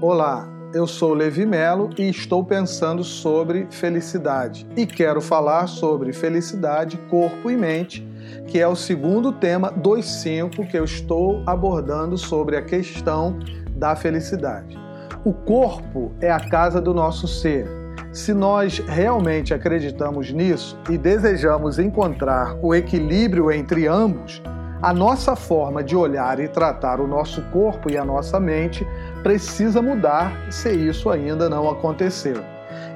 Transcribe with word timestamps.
Olá, 0.00 0.48
eu 0.72 0.86
sou 0.86 1.12
Levi 1.12 1.44
Melo 1.44 1.90
e 1.98 2.08
estou 2.08 2.44
pensando 2.44 3.02
sobre 3.02 3.66
felicidade. 3.68 4.64
E 4.76 4.86
quero 4.86 5.20
falar 5.20 5.66
sobre 5.66 6.12
felicidade, 6.12 6.96
corpo 7.10 7.50
e 7.50 7.56
mente, 7.56 8.06
que 8.46 8.60
é 8.60 8.68
o 8.68 8.76
segundo 8.76 9.32
tema 9.32 9.72
dos 9.72 10.06
cinco 10.06 10.64
que 10.64 10.78
eu 10.78 10.84
estou 10.84 11.42
abordando 11.44 12.16
sobre 12.16 12.56
a 12.56 12.62
questão 12.62 13.40
da 13.72 13.96
felicidade. 13.96 14.78
O 15.24 15.32
corpo 15.32 16.12
é 16.20 16.30
a 16.30 16.38
casa 16.38 16.80
do 16.80 16.94
nosso 16.94 17.26
ser. 17.26 17.66
Se 18.12 18.32
nós 18.32 18.78
realmente 18.78 19.52
acreditamos 19.52 20.30
nisso 20.30 20.78
e 20.88 20.96
desejamos 20.96 21.76
encontrar 21.80 22.56
o 22.62 22.72
equilíbrio 22.72 23.50
entre 23.50 23.88
ambos, 23.88 24.40
a 24.80 24.92
nossa 24.92 25.34
forma 25.34 25.82
de 25.82 25.96
olhar 25.96 26.38
e 26.38 26.46
tratar 26.46 27.00
o 27.00 27.06
nosso 27.06 27.42
corpo 27.50 27.90
e 27.90 27.96
a 27.96 28.04
nossa 28.04 28.38
mente 28.38 28.86
precisa 29.22 29.82
mudar 29.82 30.32
se 30.52 30.70
isso 30.70 31.10
ainda 31.10 31.48
não 31.48 31.68
aconteceu. 31.68 32.36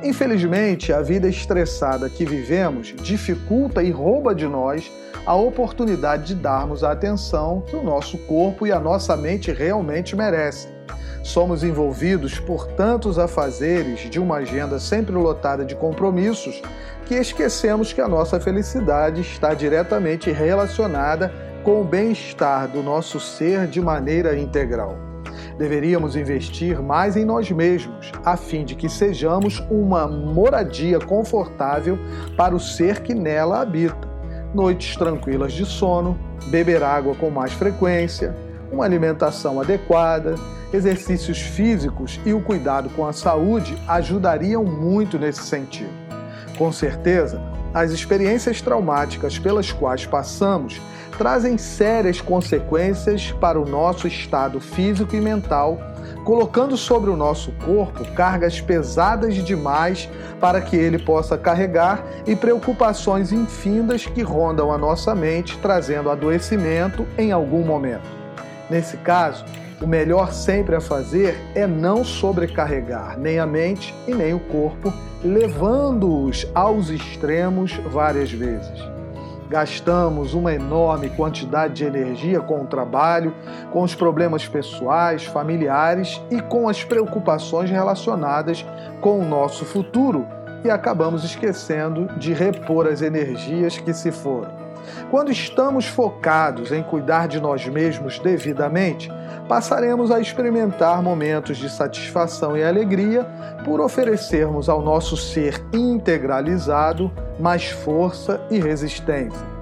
Infelizmente, 0.03 0.93
a 0.93 1.01
vida 1.01 1.29
estressada 1.29 2.09
que 2.09 2.25
vivemos 2.25 2.95
dificulta 3.03 3.83
e 3.83 3.91
rouba 3.91 4.35
de 4.35 4.47
nós 4.47 4.91
a 5.27 5.35
oportunidade 5.35 6.25
de 6.27 6.35
darmos 6.35 6.85
a 6.85 6.93
atenção 6.93 7.63
que 7.67 7.75
o 7.75 7.83
nosso 7.83 8.19
corpo 8.19 8.67
e 8.67 8.73
a 8.73 8.79
nossa 8.79 9.17
mente 9.17 9.53
realmente 9.53 10.15
merecem. 10.15 10.71
Somos 11.23 11.63
envolvidos 11.63 12.39
por 12.41 12.67
tantos 12.67 13.19
afazeres 13.19 14.11
de 14.11 14.19
uma 14.19 14.39
agenda 14.39 14.81
sempre 14.81 15.15
lotada 15.15 15.65
de 15.65 15.77
compromissos 15.77 16.61
que 17.07 17.15
esquecemos 17.15 17.93
que 17.93 18.01
a 18.01 18.09
nossa 18.09 18.41
felicidade 18.41 19.21
está 19.21 19.55
diretamente 19.55 20.33
relacionada 20.33 21.33
com 21.63 21.81
o 21.81 21.85
bem-estar 21.85 22.69
do 22.69 22.83
nosso 22.83 23.21
ser 23.21 23.67
de 23.67 23.81
maneira 23.81 24.39
integral. 24.39 24.97
Deveríamos 25.57 26.17
investir 26.17 26.81
mais 26.83 27.17
em 27.17 27.25
nós 27.25 27.51
mesmos, 27.51 28.11
a 28.25 28.37
fim 28.37 28.65
de 28.65 28.75
que 28.75 28.89
sejamos 28.89 29.63
uma 29.71 30.09
moradia 30.09 30.99
confortável 30.99 31.99
para 32.37 32.55
o 32.55 32.61
ser 32.61 33.01
que 33.01 33.15
nela 33.15 33.61
habita. 33.61 34.11
Noites 34.55 34.97
tranquilas 34.97 35.53
de 35.53 35.65
sono, 35.65 36.19
beber 36.49 36.83
água 36.83 37.15
com 37.15 37.31
mais 37.31 37.53
frequência, 37.53 38.35
uma 38.71 38.85
alimentação 38.85 39.61
adequada, 39.61 40.35
exercícios 40.73 41.39
físicos 41.39 42.19
e 42.25 42.33
o 42.33 42.41
cuidado 42.41 42.89
com 42.91 43.07
a 43.07 43.13
saúde 43.13 43.77
ajudariam 43.87 44.65
muito 44.65 45.19
nesse 45.19 45.43
sentido. 45.43 45.93
Com 46.59 46.73
certeza, 46.73 47.41
as 47.75 47.91
experiências 47.91 48.61
traumáticas 48.61 49.39
pelas 49.39 49.73
quais 49.73 50.07
passamos 50.07 50.81
trazem 51.17 51.59
sérias 51.59 52.21
consequências 52.21 53.33
para 53.33 53.61
o 53.61 53.69
nosso 53.69 54.07
estado 54.07 54.61
físico 54.61 55.15
e 55.15 55.21
mental, 55.21 55.79
colocando 56.25 56.77
sobre 56.77 57.11
o 57.11 57.17
nosso 57.17 57.53
corpo 57.65 58.05
cargas 58.13 58.61
pesadas 58.61 59.35
demais 59.35 60.09
para 60.41 60.61
que 60.61 60.75
ele 60.75 60.99
possa 60.99 61.37
carregar 61.37 62.05
e 62.27 62.35
preocupações 62.35 63.31
infindas 63.31 64.07
que 64.07 64.23
rondam 64.23 64.73
a 64.73 64.79
nossa 64.79 65.15
mente, 65.15 65.59
trazendo 65.59 66.11
adoecimento 66.11 67.07
em 67.19 67.31
algum 67.31 67.65
momento. 67.65 68.09
Nesse 68.71 68.97
caso, 68.97 69.45
o 69.83 69.87
melhor 69.87 70.33
sempre 70.33 70.77
a 70.77 70.81
fazer 70.81 71.37
é 71.55 71.67
não 71.67 72.05
sobrecarregar 72.05 73.19
nem 73.19 73.41
a 73.41 73.47
mente 73.47 73.93
e 74.07 74.15
nem 74.15 74.33
o 74.33 74.39
corpo, 74.39 74.93
levando-os 75.25 76.47
aos 76.55 76.89
extremos 76.89 77.73
várias 77.91 78.31
vezes. 78.31 78.81
Gastamos 79.51 80.33
uma 80.35 80.55
enorme 80.55 81.11
quantidade 81.11 81.75
de 81.75 81.85
energia 81.85 82.41
com 82.41 82.63
o 82.63 82.67
trabalho, 82.67 83.35
com 83.71 83.83
os 83.83 83.95
problemas 83.95 84.49
pessoais, 84.49 85.25
familiares 85.25 86.23
e 86.31 86.41
com 86.41 86.69
as 86.69 86.83
preocupações 86.85 87.69
relacionadas 87.69 88.65
com 89.01 89.19
o 89.19 89.25
nosso 89.25 89.65
futuro 89.65 90.27
e 90.65 90.71
acabamos 90.71 91.25
esquecendo 91.25 92.07
de 92.17 92.33
repor 92.33 92.87
as 92.87 93.03
energias 93.03 93.77
que 93.77 93.93
se 93.93 94.13
foram. 94.13 94.62
Quando 95.11 95.31
estamos 95.31 95.87
focados 95.87 96.73
em 96.73 96.83
cuidar 96.83 97.29
de 97.29 97.41
nós 97.41 97.67
mesmos 97.67 98.19
devidamente, 98.19 99.11
passaremos 99.49 100.11
a 100.11 100.21
experimentar 100.21 101.03
momentos 101.03 101.57
de 101.57 101.69
satisfação 101.69 102.57
e 102.57 102.63
alegria 102.63 103.27
por 103.65 103.81
oferecermos 103.81 104.69
ao 104.69 104.83
nosso 104.83 105.17
ser 105.17 105.63
integralizado 105.73 107.11
mais 107.39 107.71
força 107.71 108.41
e 108.51 108.59
resistência. 108.59 109.53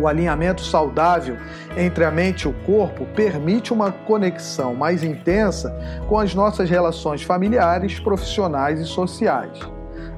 O 0.00 0.06
alinhamento 0.06 0.62
saudável 0.62 1.36
entre 1.76 2.04
a 2.04 2.10
mente 2.10 2.42
e 2.42 2.48
o 2.48 2.54
corpo 2.64 3.06
permite 3.14 3.72
uma 3.72 3.92
conexão 3.92 4.74
mais 4.74 5.02
intensa 5.04 5.74
com 6.08 6.18
as 6.18 6.34
nossas 6.34 6.70
relações 6.70 7.22
familiares, 7.22 8.00
profissionais 8.00 8.80
e 8.80 8.86
sociais. 8.86 9.71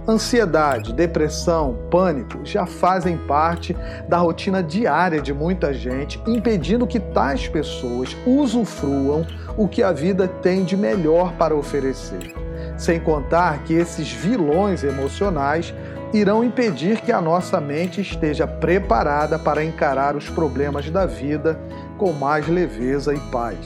Ansiedade, 0.06 0.92
depressão, 0.92 1.78
pânico 1.91 2.41
já 2.44 2.66
fazem 2.66 3.16
parte 3.16 3.75
da 4.06 4.19
rotina 4.19 4.62
diária 4.62 5.19
de 5.19 5.32
muita 5.32 5.72
gente, 5.72 6.20
impedindo 6.26 6.87
que 6.87 7.00
tais 7.00 7.48
pessoas 7.48 8.14
usufruam 8.26 9.26
o 9.56 9.66
que 9.66 9.82
a 9.82 9.93
vida 9.93 10.28
tem 10.28 10.62
de 10.62 10.76
melhor 10.76 11.32
para 11.38 11.54
oferecer. 11.54 12.34
Sem 12.76 13.00
contar 13.00 13.64
que 13.64 13.72
esses 13.72 14.12
vilões 14.12 14.84
emocionais 14.84 15.72
irão 16.12 16.44
impedir 16.44 17.00
que 17.00 17.10
a 17.10 17.20
nossa 17.22 17.59
mente 17.59 18.03
esteja 18.03 18.47
preparada 18.47 19.38
para 19.38 19.64
encarar 19.64 20.14
os 20.16 20.28
problemas 20.28 20.91
da 20.91 21.06
vida 21.06 21.59
com 21.97 22.12
mais 22.12 22.47
leveza 22.47 23.14
e 23.14 23.20
paz. 23.31 23.56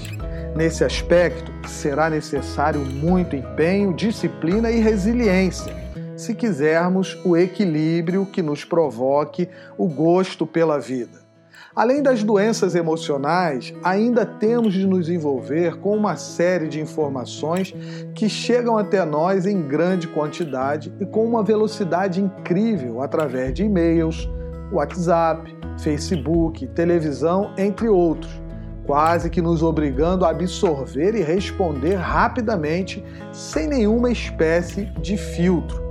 Nesse 0.54 0.84
aspecto, 0.84 1.52
será 1.66 2.08
necessário 2.08 2.80
muito 2.80 3.34
empenho, 3.34 3.92
disciplina 3.92 4.70
e 4.70 4.78
resiliência 4.78 5.77
se 6.18 6.34
quisermos 6.34 7.16
o 7.24 7.36
equilíbrio 7.36 8.26
que 8.26 8.42
nos 8.42 8.64
provoque 8.64 9.48
o 9.78 9.86
gosto 9.86 10.44
pela 10.44 10.78
vida. 10.78 11.28
Além 11.76 12.02
das 12.02 12.24
doenças 12.24 12.74
emocionais, 12.74 13.72
ainda 13.84 14.26
temos 14.26 14.74
de 14.74 14.84
nos 14.84 15.08
envolver 15.08 15.78
com 15.78 15.96
uma 15.96 16.16
série 16.16 16.66
de 16.66 16.80
informações 16.80 17.72
que 18.16 18.28
chegam 18.28 18.76
até 18.76 19.04
nós 19.04 19.46
em 19.46 19.62
grande 19.62 20.08
quantidade 20.08 20.92
e 20.98 21.06
com 21.06 21.24
uma 21.24 21.44
velocidade 21.44 22.20
incrível 22.20 23.00
através 23.00 23.54
de 23.54 23.62
e-mails, 23.62 24.28
WhatsApp, 24.72 25.56
Facebook, 25.78 26.66
televisão, 26.68 27.52
entre 27.56 27.88
outros, 27.88 28.42
quase 28.84 29.30
que 29.30 29.40
nos 29.40 29.62
obrigando 29.62 30.24
a 30.24 30.30
absorver 30.30 31.14
e 31.14 31.22
responder 31.22 31.94
rapidamente, 31.94 33.04
sem 33.32 33.68
nenhuma 33.68 34.10
espécie 34.10 34.86
de 35.00 35.16
filtro. 35.16 35.87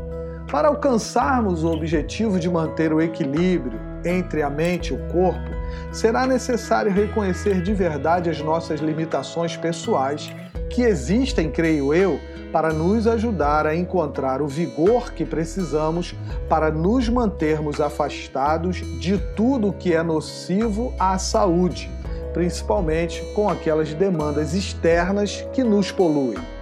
Para 0.50 0.70
alcançarmos 0.70 1.66
o 1.66 1.72
objetivo 1.72 2.40
de 2.40 2.50
manter 2.50 2.94
o 2.94 3.02
equilíbrio 3.02 3.80
entre 4.06 4.42
a 4.42 4.50
mente 4.50 4.94
e 4.94 4.96
o 4.96 5.08
corpo, 5.10 5.52
será 5.92 6.26
necessário 6.26 6.92
reconhecer 6.92 7.62
de 7.62 7.74
verdade 7.74 8.30
as 8.30 8.42
nossas 8.42 8.80
limitações 8.80 9.58
pessoais, 9.58 10.34
que 10.70 10.84
existem, 10.84 11.52
creio 11.52 11.94
eu, 11.94 12.18
para 12.52 12.72
nos 12.72 13.08
ajudar 13.08 13.68
a 13.68 13.76
encontrar 13.76 14.42
o 14.42 14.48
vigor 14.48 15.12
que 15.12 15.26
precisamos 15.26 16.16
para 16.48 16.72
nos 16.72 17.10
mantermos 17.10 17.82
afastados 17.82 18.78
de 19.02 19.18
tudo 19.36 19.74
que 19.74 19.94
é 19.94 20.02
nocivo 20.02 20.94
à 20.98 21.18
saúde, 21.18 21.92
principalmente 22.34 23.22
com 23.34 23.50
aquelas 23.50 23.94
demandas 23.94 24.54
externas 24.54 25.46
que 25.52 25.62
nos 25.62 25.92
poluem. 25.92 26.57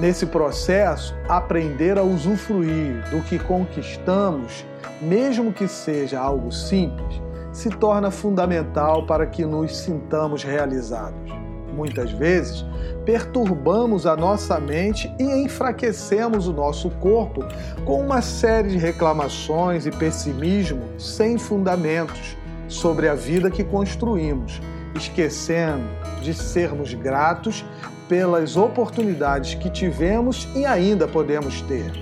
Nesse 0.00 0.24
processo, 0.24 1.14
aprender 1.28 1.98
a 1.98 2.02
usufruir 2.02 3.04
do 3.10 3.20
que 3.20 3.38
conquistamos, 3.38 4.64
mesmo 4.98 5.52
que 5.52 5.68
seja 5.68 6.18
algo 6.18 6.50
simples, 6.50 7.20
se 7.52 7.68
torna 7.68 8.10
fundamental 8.10 9.04
para 9.04 9.26
que 9.26 9.44
nos 9.44 9.76
sintamos 9.76 10.42
realizados. 10.42 11.30
Muitas 11.74 12.10
vezes, 12.12 12.64
perturbamos 13.04 14.06
a 14.06 14.16
nossa 14.16 14.58
mente 14.58 15.14
e 15.18 15.22
enfraquecemos 15.22 16.48
o 16.48 16.52
nosso 16.54 16.88
corpo 16.92 17.44
com 17.84 18.00
uma 18.00 18.22
série 18.22 18.70
de 18.70 18.78
reclamações 18.78 19.84
e 19.84 19.90
pessimismo 19.90 20.80
sem 20.98 21.36
fundamentos 21.36 22.38
sobre 22.68 23.06
a 23.06 23.14
vida 23.14 23.50
que 23.50 23.62
construímos, 23.62 24.62
esquecendo 24.94 25.84
de 26.22 26.32
sermos 26.32 26.94
gratos 26.94 27.66
pelas 28.10 28.56
oportunidades 28.56 29.54
que 29.54 29.70
tivemos 29.70 30.48
e 30.56 30.66
ainda 30.66 31.06
podemos 31.06 31.60
ter. 31.62 31.92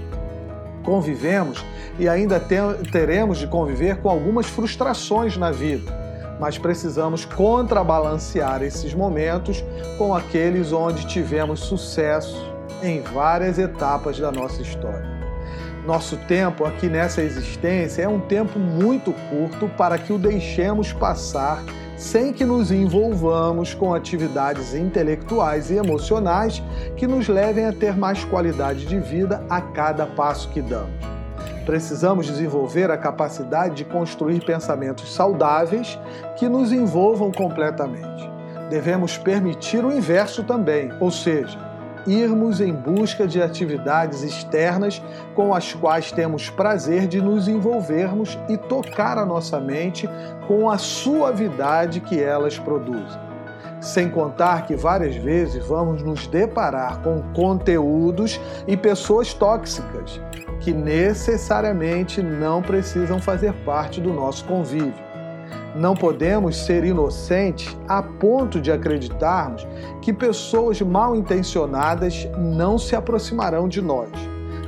Convivemos 0.82 1.62
e 1.98 2.08
ainda 2.08 2.40
teremos 2.90 3.36
de 3.36 3.46
conviver 3.46 3.98
com 3.98 4.08
algumas 4.08 4.46
frustrações 4.46 5.36
na 5.36 5.50
vida, 5.50 5.92
mas 6.40 6.56
precisamos 6.56 7.26
contrabalancear 7.26 8.62
esses 8.62 8.94
momentos 8.94 9.62
com 9.98 10.14
aqueles 10.14 10.72
onde 10.72 11.06
tivemos 11.06 11.60
sucesso 11.60 12.42
em 12.82 13.02
várias 13.02 13.58
etapas 13.58 14.18
da 14.18 14.32
nossa 14.32 14.62
história. 14.62 15.06
Nosso 15.84 16.16
tempo 16.26 16.64
aqui 16.64 16.88
nessa 16.88 17.20
existência 17.20 18.00
é 18.04 18.08
um 18.08 18.20
tempo 18.20 18.58
muito 18.58 19.12
curto 19.28 19.68
para 19.76 19.98
que 19.98 20.10
o 20.14 20.18
deixemos 20.18 20.90
passar 20.90 21.62
sem 21.98 22.32
que 22.32 22.44
nos 22.44 22.70
envolvamos 22.70 23.74
com 23.74 23.92
atividades 23.92 24.72
intelectuais 24.72 25.68
e 25.68 25.74
emocionais 25.74 26.62
que 26.96 27.08
nos 27.08 27.26
levem 27.26 27.66
a 27.66 27.72
ter 27.72 27.96
mais 27.96 28.24
qualidade 28.24 28.86
de 28.86 29.00
vida 29.00 29.44
a 29.50 29.60
cada 29.60 30.06
passo 30.06 30.48
que 30.50 30.62
damos. 30.62 30.94
Precisamos 31.66 32.26
desenvolver 32.26 32.88
a 32.90 32.96
capacidade 32.96 33.74
de 33.74 33.84
construir 33.84 34.42
pensamentos 34.44 35.12
saudáveis 35.12 35.98
que 36.38 36.48
nos 36.48 36.72
envolvam 36.72 37.32
completamente. 37.32 38.30
Devemos 38.70 39.18
permitir 39.18 39.84
o 39.84 39.92
inverso 39.92 40.44
também, 40.44 40.92
ou 41.00 41.10
seja, 41.10 41.58
irmos 42.08 42.60
em 42.60 42.72
busca 42.72 43.26
de 43.26 43.42
atividades 43.42 44.22
externas 44.22 45.02
com 45.34 45.54
as 45.54 45.74
quais 45.74 46.10
temos 46.10 46.48
prazer 46.50 47.06
de 47.06 47.20
nos 47.20 47.48
envolvermos 47.48 48.38
e 48.48 48.56
tocar 48.56 49.18
a 49.18 49.26
nossa 49.26 49.60
mente 49.60 50.08
com 50.46 50.70
a 50.70 50.78
suavidade 50.78 52.00
que 52.00 52.20
elas 52.20 52.58
produzem. 52.58 53.20
Sem 53.80 54.10
contar 54.10 54.66
que 54.66 54.74
várias 54.74 55.14
vezes 55.14 55.64
vamos 55.64 56.02
nos 56.02 56.26
deparar 56.26 57.00
com 57.02 57.22
conteúdos 57.32 58.40
e 58.66 58.76
pessoas 58.76 59.32
tóxicas 59.32 60.20
que 60.60 60.72
necessariamente 60.72 62.22
não 62.22 62.60
precisam 62.60 63.20
fazer 63.20 63.52
parte 63.64 64.00
do 64.00 64.12
nosso 64.12 64.44
convívio. 64.44 65.07
Não 65.78 65.94
podemos 65.94 66.56
ser 66.56 66.82
inocentes 66.82 67.76
a 67.86 68.02
ponto 68.02 68.60
de 68.60 68.72
acreditarmos 68.72 69.64
que 70.02 70.12
pessoas 70.12 70.80
mal 70.82 71.14
intencionadas 71.14 72.28
não 72.36 72.76
se 72.76 72.96
aproximarão 72.96 73.68
de 73.68 73.80
nós. 73.80 74.10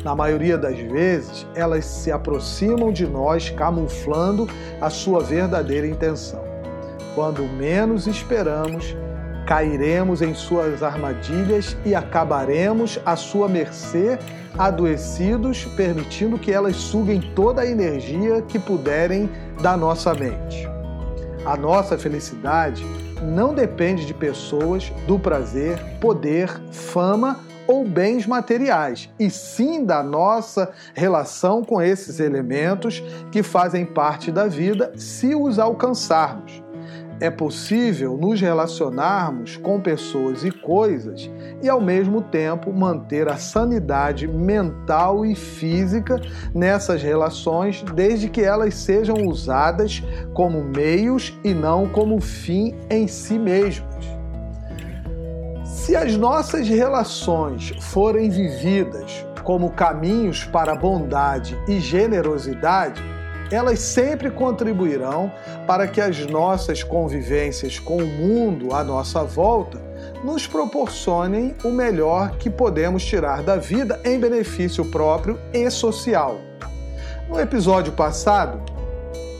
Na 0.04 0.14
maioria 0.14 0.56
das 0.56 0.78
vezes, 0.78 1.44
elas 1.52 1.84
se 1.84 2.12
aproximam 2.12 2.92
de 2.92 3.08
nós 3.08 3.50
camuflando 3.50 4.48
a 4.80 4.88
sua 4.88 5.20
verdadeira 5.20 5.86
intenção. 5.86 6.44
Quando 7.16 7.42
menos 7.42 8.06
esperamos, 8.06 8.96
cairemos 9.48 10.22
em 10.22 10.32
suas 10.32 10.80
armadilhas 10.80 11.76
e 11.84 11.92
acabaremos 11.92 13.00
à 13.04 13.16
sua 13.16 13.48
mercê, 13.48 14.16
adoecidos, 14.56 15.64
permitindo 15.76 16.38
que 16.38 16.52
elas 16.52 16.76
suguem 16.76 17.20
toda 17.34 17.62
a 17.62 17.66
energia 17.66 18.40
que 18.42 18.60
puderem 18.60 19.28
da 19.60 19.76
nossa 19.76 20.14
mente. 20.14 20.69
A 21.44 21.56
nossa 21.56 21.96
felicidade 21.96 22.84
não 23.22 23.54
depende 23.54 24.04
de 24.04 24.12
pessoas, 24.14 24.90
do 25.06 25.18
prazer, 25.18 25.78
poder, 26.00 26.48
fama 26.70 27.40
ou 27.66 27.86
bens 27.86 28.26
materiais, 28.26 29.08
e 29.18 29.30
sim 29.30 29.84
da 29.84 30.02
nossa 30.02 30.72
relação 30.92 31.62
com 31.62 31.80
esses 31.80 32.18
elementos 32.18 33.02
que 33.30 33.42
fazem 33.42 33.84
parte 33.86 34.32
da 34.32 34.46
vida 34.46 34.92
se 34.96 35.34
os 35.34 35.58
alcançarmos 35.58 36.62
é 37.20 37.30
possível 37.30 38.16
nos 38.16 38.40
relacionarmos 38.40 39.56
com 39.58 39.78
pessoas 39.78 40.42
e 40.42 40.50
coisas 40.50 41.30
e, 41.62 41.68
ao 41.68 41.80
mesmo 41.80 42.22
tempo, 42.22 42.72
manter 42.72 43.28
a 43.28 43.36
sanidade 43.36 44.26
mental 44.26 45.26
e 45.26 45.34
física 45.34 46.18
nessas 46.54 47.02
relações, 47.02 47.84
desde 47.94 48.28
que 48.28 48.40
elas 48.40 48.74
sejam 48.74 49.16
usadas 49.26 50.02
como 50.32 50.64
meios 50.64 51.38
e 51.44 51.52
não 51.52 51.86
como 51.86 52.20
fim 52.20 52.74
em 52.88 53.06
si 53.06 53.38
mesmas. 53.38 53.90
Se 55.64 55.94
as 55.94 56.16
nossas 56.16 56.68
relações 56.68 57.72
forem 57.80 58.30
vividas 58.30 59.26
como 59.44 59.70
caminhos 59.70 60.44
para 60.44 60.74
bondade 60.74 61.58
e 61.66 61.80
generosidade, 61.80 63.02
elas 63.50 63.80
sempre 63.80 64.30
contribuirão 64.30 65.32
para 65.66 65.86
que 65.86 66.00
as 66.00 66.26
nossas 66.26 66.82
convivências 66.82 67.78
com 67.78 67.96
o 67.96 68.06
mundo 68.06 68.74
à 68.74 68.84
nossa 68.84 69.24
volta 69.24 69.80
nos 70.24 70.46
proporcionem 70.46 71.54
o 71.64 71.70
melhor 71.70 72.36
que 72.36 72.48
podemos 72.48 73.04
tirar 73.04 73.42
da 73.42 73.56
vida 73.56 74.00
em 74.04 74.18
benefício 74.18 74.84
próprio 74.84 75.38
e 75.52 75.70
social. 75.70 76.38
No 77.28 77.40
episódio 77.40 77.92
passado, 77.92 78.60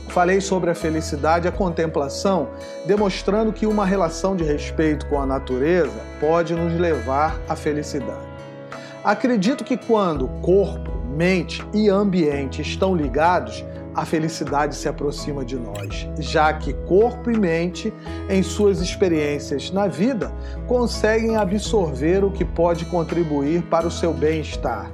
falei 0.09 0.41
sobre 0.41 0.69
a 0.69 0.75
felicidade 0.75 1.47
e 1.47 1.49
a 1.49 1.51
contemplação, 1.51 2.49
demonstrando 2.85 3.53
que 3.53 3.65
uma 3.65 3.85
relação 3.85 4.35
de 4.35 4.43
respeito 4.43 5.05
com 5.07 5.21
a 5.21 5.25
natureza 5.25 5.99
pode 6.19 6.53
nos 6.53 6.73
levar 6.79 7.39
à 7.47 7.55
felicidade. 7.55 8.31
Acredito 9.03 9.63
que 9.63 9.77
quando 9.77 10.27
corpo, 10.41 10.91
mente 11.15 11.65
e 11.73 11.89
ambiente 11.89 12.61
estão 12.61 12.95
ligados, 12.95 13.65
a 13.93 14.05
felicidade 14.05 14.75
se 14.75 14.87
aproxima 14.87 15.43
de 15.43 15.57
nós, 15.57 16.07
já 16.19 16.53
que 16.53 16.73
corpo 16.73 17.29
e 17.29 17.37
mente, 17.37 17.93
em 18.29 18.41
suas 18.41 18.79
experiências 18.79 19.69
na 19.71 19.87
vida, 19.87 20.31
conseguem 20.67 21.35
absorver 21.35 22.23
o 22.23 22.31
que 22.31 22.45
pode 22.45 22.85
contribuir 22.85 23.61
para 23.63 23.87
o 23.87 23.91
seu 23.91 24.13
bem-estar. 24.13 24.89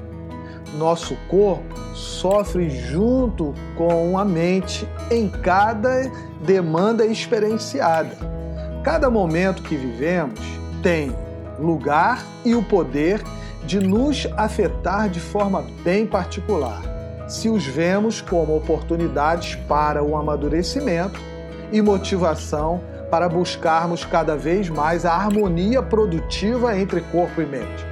Nosso 0.78 1.16
corpo 1.30 1.76
sofre 1.94 2.70
junto 2.70 3.54
com 3.76 4.18
a 4.18 4.26
mente 4.26 4.88
em 5.10 5.30
cada 5.30 6.12
demanda 6.44 7.06
experienciada. 7.06 8.18
Cada 8.84 9.10
momento 9.10 9.64
que 9.64 9.76
vivemos 9.76 10.40
tem 10.82 11.16
lugar 11.60 12.26
e 12.44 12.54
o 12.54 12.64
poder 12.64 13.22
de 13.66 13.80
nos 13.80 14.28
afetar 14.38 15.10
de 15.10 15.20
forma 15.20 15.66
bem 15.84 16.06
particular 16.06 16.97
se 17.28 17.50
os 17.50 17.66
vemos 17.66 18.22
como 18.22 18.56
oportunidades 18.56 19.56
para 19.68 20.04
o 20.04 20.16
amadurecimento 20.16 21.20
e 21.72 21.82
motivação 21.82 22.82
para 23.12 23.28
buscarmos 23.28 24.06
cada 24.06 24.36
vez 24.36 24.70
mais 24.70 25.06
a 25.06 25.14
harmonia 25.14 25.82
produtiva 25.82 26.78
entre 26.78 27.02
corpo 27.02 27.42
e 27.42 27.46
mente. 27.46 27.86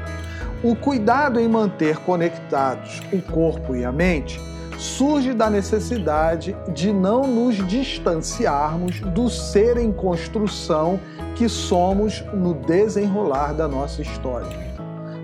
O 0.63 0.75
cuidado 0.75 1.39
em 1.39 1.47
manter 1.47 1.97
conectados 1.97 3.01
o 3.11 3.21
corpo 3.21 3.75
e 3.75 3.85
a 3.85 3.91
mente 3.91 4.39
surge 4.77 5.33
da 5.33 5.49
necessidade 5.49 6.55
de 6.73 6.91
não 6.91 7.27
nos 7.27 7.55
distanciarmos 7.67 8.99
do 8.99 9.29
ser 9.29 9.77
em 9.77 9.91
construção 9.91 10.99
que 11.35 11.47
somos 11.47 12.23
no 12.33 12.53
desenrolar 12.53 13.53
da 13.53 13.67
nossa 13.67 14.01
história 14.01 14.75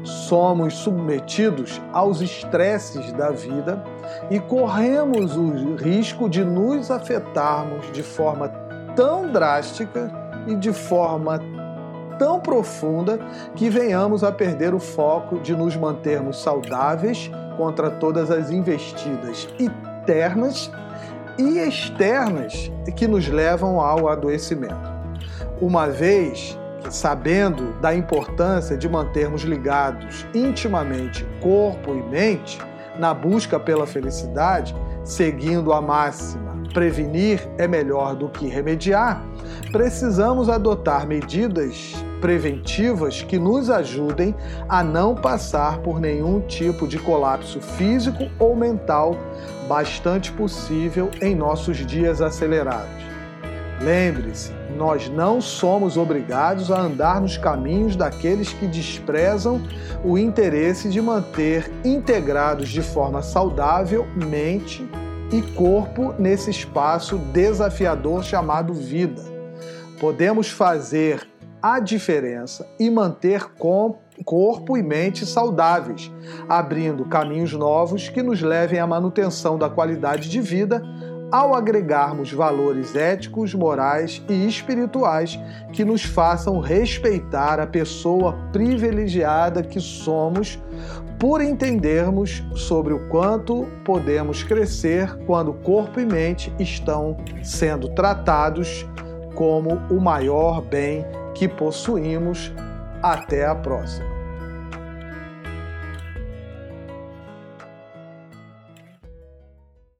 somos 0.03 0.75
submetidos 0.75 1.81
aos 1.91 2.21
estresses 2.21 3.11
da 3.13 3.31
vida 3.31 3.83
e 4.29 4.39
corremos 4.39 5.35
o 5.35 5.75
risco 5.75 6.29
de 6.29 6.43
nos 6.43 6.91
afetarmos 6.91 7.91
de 7.91 8.03
forma 8.03 8.49
tão 8.95 9.31
drástica 9.31 10.11
e 10.47 10.55
de 10.55 10.73
forma 10.73 11.39
tão 12.17 12.39
profunda 12.39 13.19
que 13.55 13.69
venhamos 13.69 14.23
a 14.23 14.31
perder 14.31 14.73
o 14.73 14.79
foco 14.79 15.39
de 15.39 15.55
nos 15.55 15.75
mantermos 15.75 16.41
saudáveis 16.41 17.31
contra 17.57 17.89
todas 17.89 18.29
as 18.29 18.51
investidas 18.51 19.47
internas 19.59 20.71
e 21.37 21.59
externas 21.59 22.71
que 22.95 23.07
nos 23.07 23.27
levam 23.27 23.79
ao 23.79 24.07
adoecimento. 24.07 24.91
Uma 25.59 25.87
vez 25.87 26.57
sabendo 26.89 27.73
da 27.79 27.93
importância 27.93 28.77
de 28.77 28.89
mantermos 28.89 29.43
ligados 29.43 30.25
intimamente 30.33 31.25
corpo 31.41 31.93
e 31.93 32.03
mente 32.03 32.59
na 33.01 33.15
busca 33.15 33.59
pela 33.59 33.87
felicidade, 33.87 34.75
seguindo 35.03 35.73
a 35.73 35.81
máxima 35.81 36.51
prevenir 36.71 37.49
é 37.57 37.67
melhor 37.67 38.15
do 38.15 38.29
que 38.29 38.47
remediar, 38.47 39.25
precisamos 39.71 40.47
adotar 40.47 41.07
medidas 41.07 41.95
preventivas 42.21 43.23
que 43.23 43.39
nos 43.39 43.71
ajudem 43.71 44.35
a 44.69 44.83
não 44.83 45.15
passar 45.15 45.79
por 45.79 45.99
nenhum 45.99 46.39
tipo 46.41 46.87
de 46.87 46.99
colapso 46.99 47.59
físico 47.59 48.29
ou 48.37 48.55
mental 48.55 49.17
bastante 49.67 50.31
possível 50.31 51.09
em 51.21 51.35
nossos 51.35 51.77
dias 51.77 52.21
acelerados. 52.21 53.10
Lembre-se, 53.83 54.51
nós 54.77 55.09
não 55.09 55.41
somos 55.41 55.97
obrigados 55.97 56.69
a 56.71 56.79
andar 56.79 57.19
nos 57.19 57.35
caminhos 57.35 57.95
daqueles 57.95 58.53
que 58.53 58.67
desprezam 58.67 59.59
o 60.03 60.19
interesse 60.19 60.87
de 60.87 61.01
manter 61.01 61.71
integrados 61.83 62.69
de 62.69 62.83
forma 62.83 63.23
saudável 63.23 64.05
mente 64.15 64.87
e 65.31 65.41
corpo 65.53 66.13
nesse 66.19 66.51
espaço 66.51 67.17
desafiador 67.17 68.23
chamado 68.23 68.71
vida. 68.71 69.23
Podemos 69.99 70.49
fazer 70.49 71.27
a 71.59 71.79
diferença 71.79 72.67
e 72.79 72.87
manter 72.89 73.45
corpo 74.23 74.77
e 74.77 74.83
mente 74.83 75.25
saudáveis, 75.25 76.11
abrindo 76.47 77.05
caminhos 77.05 77.53
novos 77.53 78.09
que 78.09 78.21
nos 78.21 78.41
levem 78.41 78.79
à 78.79 78.85
manutenção 78.85 79.57
da 79.57 79.69
qualidade 79.69 80.29
de 80.29 80.39
vida 80.39 80.83
ao 81.31 81.55
agregarmos 81.55 82.33
valores 82.33 82.95
éticos, 82.95 83.53
morais 83.53 84.21
e 84.27 84.45
espirituais 84.45 85.39
que 85.71 85.85
nos 85.85 86.03
façam 86.03 86.59
respeitar 86.59 87.59
a 87.59 87.65
pessoa 87.65 88.37
privilegiada 88.51 89.63
que 89.63 89.79
somos, 89.79 90.59
por 91.17 91.39
entendermos 91.39 92.43
sobre 92.55 92.93
o 92.93 93.07
quanto 93.07 93.67
podemos 93.85 94.43
crescer 94.43 95.15
quando 95.25 95.53
corpo 95.53 95.99
e 95.99 96.05
mente 96.05 96.51
estão 96.59 97.15
sendo 97.43 97.89
tratados 97.89 98.85
como 99.35 99.81
o 99.89 100.01
maior 100.01 100.61
bem 100.61 101.05
que 101.35 101.47
possuímos. 101.47 102.51
Até 103.03 103.45
a 103.47 103.55
próxima. 103.55 104.10